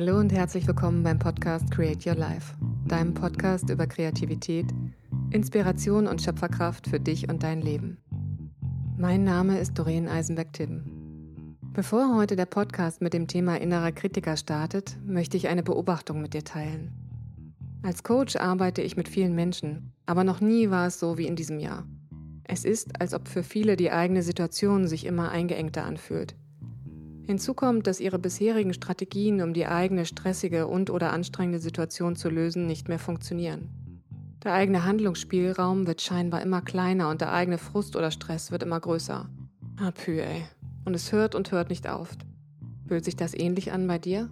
[0.00, 2.54] Hallo und herzlich willkommen beim Podcast Create Your Life,
[2.86, 4.66] deinem Podcast über Kreativität,
[5.32, 7.98] Inspiration und Schöpferkraft für dich und dein Leben.
[8.96, 11.56] Mein Name ist Doreen Eisenberg-Timm.
[11.72, 16.32] Bevor heute der Podcast mit dem Thema innerer Kritiker startet, möchte ich eine Beobachtung mit
[16.32, 16.92] dir teilen.
[17.82, 21.34] Als Coach arbeite ich mit vielen Menschen, aber noch nie war es so wie in
[21.34, 21.88] diesem Jahr.
[22.44, 26.36] Es ist, als ob für viele die eigene Situation sich immer eingeengter anfühlt.
[27.28, 32.66] Hinzu kommt, dass ihre bisherigen Strategien, um die eigene stressige und/oder anstrengende Situation zu lösen,
[32.66, 33.68] nicht mehr funktionieren.
[34.42, 38.80] Der eigene Handlungsspielraum wird scheinbar immer kleiner und der eigene Frust oder Stress wird immer
[38.80, 39.28] größer.
[39.76, 40.46] Ah, pü, ey.
[40.86, 42.16] Und es hört und hört nicht auf.
[42.86, 44.30] Fühlt sich das ähnlich an bei dir?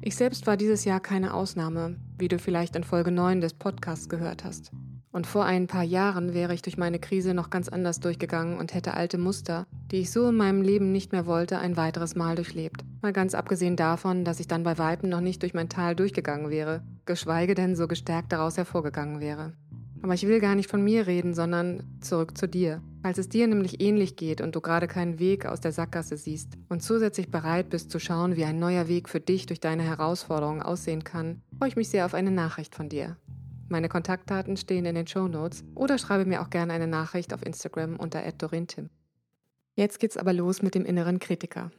[0.00, 4.08] Ich selbst war dieses Jahr keine Ausnahme, wie du vielleicht in Folge 9 des Podcasts
[4.08, 4.70] gehört hast.
[5.18, 8.72] Und vor ein paar Jahren wäre ich durch meine Krise noch ganz anders durchgegangen und
[8.72, 12.36] hätte alte Muster, die ich so in meinem Leben nicht mehr wollte, ein weiteres Mal
[12.36, 12.84] durchlebt.
[13.02, 16.50] Mal ganz abgesehen davon, dass ich dann bei Weitem noch nicht durch mein Tal durchgegangen
[16.50, 19.54] wäre, geschweige denn so gestärkt daraus hervorgegangen wäre.
[20.02, 22.80] Aber ich will gar nicht von mir reden, sondern zurück zu dir.
[23.02, 26.50] Falls es dir nämlich ähnlich geht und du gerade keinen Weg aus der Sackgasse siehst
[26.68, 30.62] und zusätzlich bereit bist zu schauen, wie ein neuer Weg für dich durch deine Herausforderungen
[30.62, 33.16] aussehen kann, freue ich mich sehr auf eine Nachricht von dir.
[33.68, 37.44] Meine Kontaktdaten stehen in den Show Notes oder schreibe mir auch gerne eine Nachricht auf
[37.44, 38.90] Instagram unter @dorintim.
[39.74, 41.70] Jetzt geht's aber los mit dem inneren Kritiker.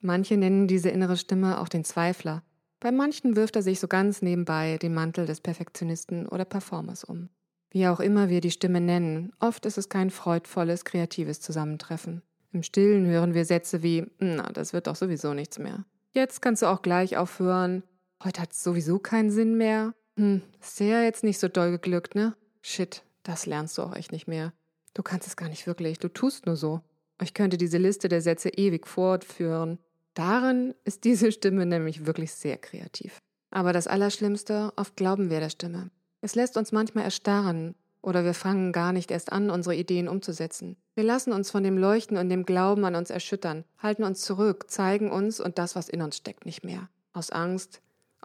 [0.00, 2.42] Manche nennen diese innere Stimme auch den Zweifler.
[2.80, 7.28] Bei manchen wirft er sich so ganz nebenbei den Mantel des Perfektionisten oder Performers um.
[7.70, 12.22] Wie auch immer wir die Stimme nennen, oft ist es kein freudvolles, kreatives Zusammentreffen.
[12.52, 15.84] Im Stillen hören wir Sätze wie, na, das wird doch sowieso nichts mehr.
[16.12, 17.84] Jetzt kannst du auch gleich aufhören.
[18.24, 19.94] Heute hat es sowieso keinen Sinn mehr.
[20.20, 22.36] Hm, ist dir jetzt nicht so doll geglückt, ne?
[22.60, 24.52] Shit, das lernst du auch echt nicht mehr.
[24.92, 26.82] Du kannst es gar nicht wirklich, du tust nur so.
[27.22, 29.78] Ich könnte diese Liste der Sätze ewig fortführen.
[30.12, 33.16] Darin ist diese Stimme nämlich wirklich sehr kreativ.
[33.50, 35.90] Aber das Allerschlimmste, oft glauben wir der Stimme.
[36.20, 40.76] Es lässt uns manchmal erstarren oder wir fangen gar nicht erst an, unsere Ideen umzusetzen.
[40.94, 44.70] Wir lassen uns von dem Leuchten und dem Glauben an uns erschüttern, halten uns zurück,
[44.70, 46.90] zeigen uns und das, was in uns steckt, nicht mehr.
[47.14, 47.80] Aus Angst,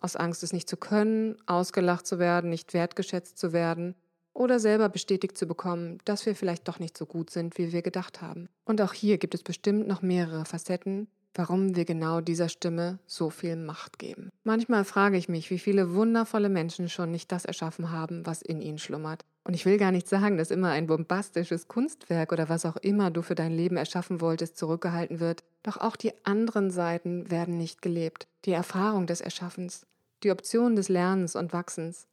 [0.06, 3.96] aus Angst, es nicht zu können, ausgelacht zu werden, nicht wertgeschätzt zu werden
[4.34, 7.82] oder selber bestätigt zu bekommen, dass wir vielleicht doch nicht so gut sind, wie wir
[7.82, 8.48] gedacht haben.
[8.66, 13.30] Und auch hier gibt es bestimmt noch mehrere Facetten, warum wir genau dieser Stimme so
[13.30, 14.30] viel Macht geben.
[14.44, 18.62] Manchmal frage ich mich, wie viele wundervolle Menschen schon nicht das erschaffen haben, was in
[18.62, 19.24] ihnen schlummert.
[19.44, 23.12] Und ich will gar nicht sagen, dass immer ein bombastisches Kunstwerk oder was auch immer
[23.12, 25.44] du für dein Leben erschaffen wolltest, zurückgehalten wird.
[25.62, 28.28] Doch auch die anderen Seiten werden nicht gelebt.
[28.46, 29.86] Die Erfahrung des Erschaffens,
[30.24, 32.08] die Option des Lernens und Wachsens.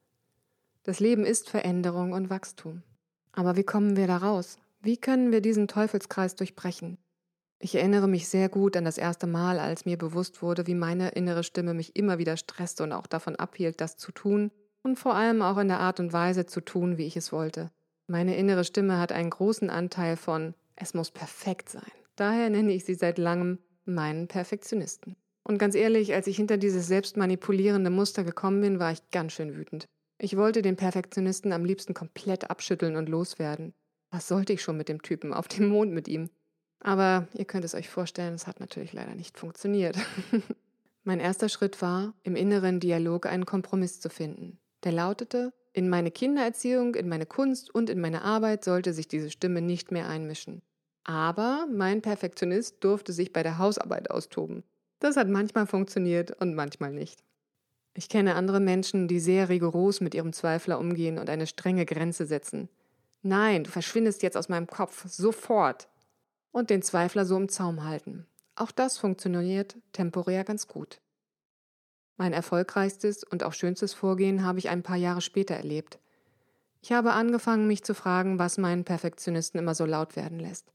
[0.83, 2.83] Das Leben ist Veränderung und Wachstum.
[3.33, 4.59] Aber wie kommen wir da raus?
[4.81, 6.99] Wie können wir diesen Teufelskreis durchbrechen?
[7.61, 11.11] Ich erinnere mich sehr gut an das erste Mal, als mir bewusst wurde, wie meine
[11.11, 14.51] innere Stimme mich immer wieder stresste und auch davon abhielt, das zu tun
[14.83, 17.71] und vor allem auch in der Art und Weise zu tun, wie ich es wollte.
[18.09, 21.93] Meine innere Stimme hat einen großen Anteil von es muss perfekt sein.
[22.17, 25.17] Daher nenne ich sie seit langem meinen Perfektionisten.
[25.45, 29.57] Und ganz ehrlich, als ich hinter dieses selbstmanipulierende Muster gekommen bin, war ich ganz schön
[29.57, 29.87] wütend.
[30.19, 33.75] Ich wollte den Perfektionisten am liebsten komplett abschütteln und loswerden.
[34.11, 35.33] Was sollte ich schon mit dem Typen?
[35.33, 36.31] Auf dem Mond mit ihm.
[36.81, 39.97] Aber ihr könnt es euch vorstellen, es hat natürlich leider nicht funktioniert.
[41.05, 44.59] mein erster Schritt war, im inneren Dialog einen Kompromiss zu finden.
[44.85, 49.31] Der lautete, in meine Kindererziehung, in meine Kunst und in meine Arbeit sollte sich diese
[49.31, 50.63] Stimme nicht mehr einmischen.
[51.05, 54.65] Aber mein Perfektionist durfte sich bei der Hausarbeit austoben.
[55.03, 57.25] Das hat manchmal funktioniert und manchmal nicht.
[57.93, 62.25] Ich kenne andere Menschen, die sehr rigoros mit ihrem Zweifler umgehen und eine strenge Grenze
[62.25, 62.69] setzen.
[63.21, 65.89] Nein, du verschwindest jetzt aus meinem Kopf, sofort.
[66.53, 68.29] Und den Zweifler so im Zaum halten.
[68.55, 71.01] Auch das funktioniert temporär ganz gut.
[72.17, 75.99] Mein erfolgreichstes und auch schönstes Vorgehen habe ich ein paar Jahre später erlebt.
[76.81, 80.73] Ich habe angefangen, mich zu fragen, was meinen Perfektionisten immer so laut werden lässt.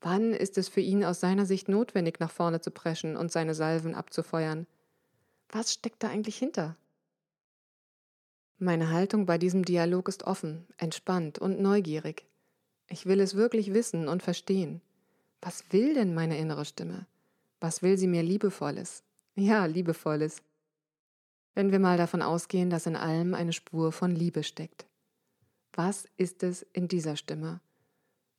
[0.00, 3.54] Wann ist es für ihn aus seiner Sicht notwendig, nach vorne zu preschen und seine
[3.54, 4.66] Salven abzufeuern?
[5.50, 6.76] Was steckt da eigentlich hinter?
[8.58, 12.26] Meine Haltung bei diesem Dialog ist offen, entspannt und neugierig.
[12.88, 14.80] Ich will es wirklich wissen und verstehen.
[15.40, 17.06] Was will denn meine innere Stimme?
[17.60, 19.02] Was will sie mir liebevolles?
[19.34, 20.42] Ja, liebevolles.
[21.54, 24.86] Wenn wir mal davon ausgehen, dass in allem eine Spur von Liebe steckt.
[25.72, 27.60] Was ist es in dieser Stimme?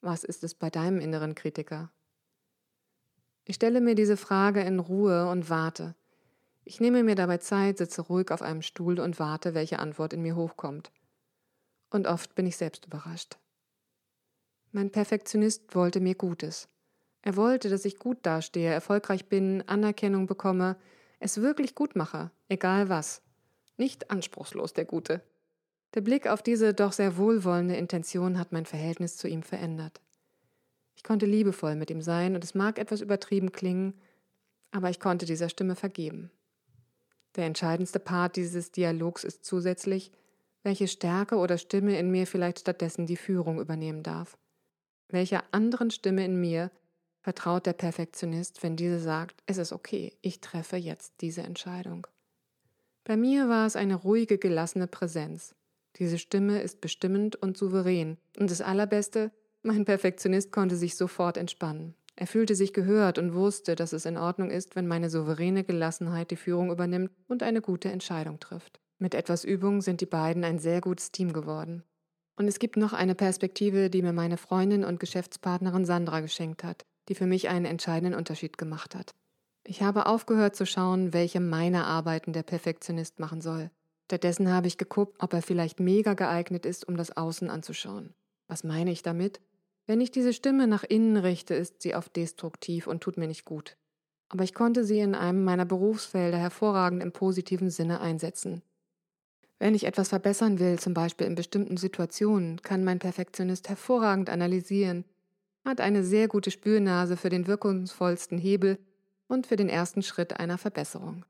[0.02, 1.92] Was ist es bei deinem inneren Kritiker?
[3.46, 5.96] Ich stelle mir diese Frage in Ruhe und warte.
[6.64, 10.24] Ich nehme mir dabei Zeit, sitze ruhig auf einem Stuhl und warte, welche Antwort in
[10.24, 10.92] mir hochkommt.
[11.92, 13.38] Und oft bin ich selbst überrascht.
[14.72, 16.68] Mein Perfektionist wollte mir Gutes.
[17.22, 20.78] Er wollte, dass ich gut dastehe, erfolgreich bin, Anerkennung bekomme,
[21.20, 23.22] es wirklich gut mache, egal was.
[23.78, 25.22] Nicht anspruchslos, der Gute.
[25.94, 30.02] Der Blick auf diese doch sehr wohlwollende Intention hat mein Verhältnis zu ihm verändert.
[30.96, 33.94] Ich konnte liebevoll mit ihm sein und es mag etwas übertrieben klingen,
[34.72, 36.32] aber ich konnte dieser Stimme vergeben.
[37.36, 40.12] Der entscheidendste Part dieses Dialogs ist zusätzlich,
[40.64, 44.38] welche Stärke oder Stimme in mir vielleicht stattdessen die Führung übernehmen darf.
[45.10, 46.72] Welcher anderen Stimme in mir
[47.22, 52.08] vertraut der Perfektionist, wenn diese sagt, es ist okay, ich treffe jetzt diese Entscheidung.
[53.04, 55.56] Bei mir war es eine ruhige, gelassene Präsenz.
[55.98, 58.18] Diese Stimme ist bestimmend und souverän.
[58.40, 61.96] Und das Allerbeste, mein Perfektionist konnte sich sofort entspannen.
[62.16, 66.32] Er fühlte sich gehört und wusste, dass es in Ordnung ist, wenn meine souveräne Gelassenheit
[66.32, 68.80] die Führung übernimmt und eine gute Entscheidung trifft.
[69.00, 71.84] Mit etwas Übung sind die beiden ein sehr gutes Team geworden.
[72.36, 76.86] Und es gibt noch eine Perspektive, die mir meine Freundin und Geschäftspartnerin Sandra geschenkt hat,
[77.10, 79.16] die für mich einen entscheidenden Unterschied gemacht hat.
[79.64, 83.70] Ich habe aufgehört zu schauen, welche meiner Arbeiten der Perfektionist machen soll.
[84.12, 88.14] Stattdessen habe ich geguckt, ob er vielleicht mega geeignet ist, um das Außen anzuschauen.
[88.50, 89.40] Was meine ich damit?
[89.86, 93.46] Wenn ich diese Stimme nach innen richte, ist sie oft destruktiv und tut mir nicht
[93.46, 93.78] gut.
[94.28, 98.64] Aber ich konnte sie in einem meiner Berufsfelder hervorragend im positiven Sinne einsetzen.
[99.60, 105.06] Wenn ich etwas verbessern will, zum Beispiel in bestimmten Situationen, kann mein Perfektionist hervorragend analysieren,
[105.64, 108.78] hat eine sehr gute Spürnase für den wirkungsvollsten Hebel
[109.30, 111.24] und für den ersten Schritt einer Verbesserung.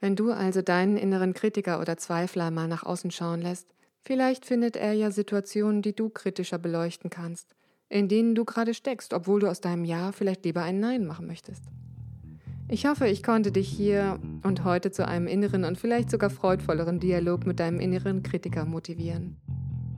[0.00, 3.68] Wenn du also deinen inneren Kritiker oder Zweifler mal nach außen schauen lässt,
[4.02, 7.54] vielleicht findet er ja Situationen, die du kritischer beleuchten kannst,
[7.88, 11.26] in denen du gerade steckst, obwohl du aus deinem Ja vielleicht lieber ein Nein machen
[11.26, 11.62] möchtest.
[12.66, 16.98] Ich hoffe, ich konnte dich hier und heute zu einem inneren und vielleicht sogar freudvolleren
[16.98, 19.36] Dialog mit deinem inneren Kritiker motivieren.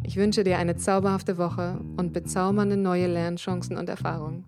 [0.03, 4.45] Ich wünsche dir eine zauberhafte Woche und bezaubernde neue Lernchancen und Erfahrungen.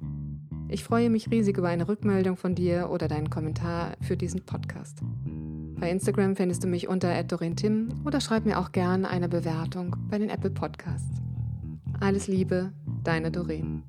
[0.70, 5.00] Ich freue mich riesig über eine Rückmeldung von dir oder deinen Kommentar für diesen Podcast.
[5.80, 10.18] Bei Instagram findest du mich unter @dorintim oder schreib mir auch gerne eine Bewertung bei
[10.18, 11.22] den Apple Podcasts.
[12.00, 12.72] Alles Liebe,
[13.02, 13.82] deine Doreen.